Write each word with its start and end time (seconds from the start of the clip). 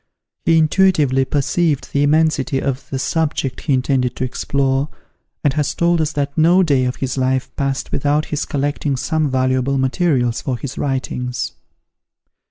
He 0.45 0.57
intuitively 0.57 1.25
perceived 1.25 1.93
the 1.93 2.01
immensity 2.01 2.57
of 2.57 2.89
the 2.89 2.97
subject 2.97 3.61
he 3.61 3.73
intended 3.73 4.15
to 4.15 4.23
explore, 4.23 4.89
and 5.43 5.53
has 5.53 5.75
told 5.75 6.01
us 6.01 6.13
that 6.13 6.35
no 6.35 6.63
day 6.63 6.85
of 6.85 6.95
his 6.95 7.19
life 7.19 7.55
passed 7.55 7.91
without 7.91 8.25
his 8.33 8.43
collecting 8.45 8.95
some 8.97 9.29
valuable 9.29 9.77
materials 9.77 10.41
for 10.41 10.57
his 10.57 10.75
writings. 10.75 11.51